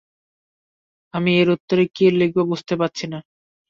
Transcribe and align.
আমি 1.13 1.31
এর 1.39 1.47
উত্তরে 1.49 1.83
কি 1.95 2.05
লিখব 2.19 2.37
বুঝতে 2.51 2.73
পাচ্ছি 2.81 3.05
না। 3.07 3.19